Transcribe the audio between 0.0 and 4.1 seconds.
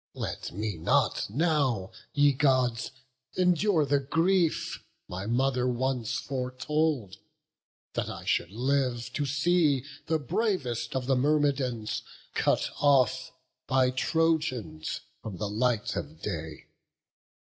Let me not now, ye Gods, endure the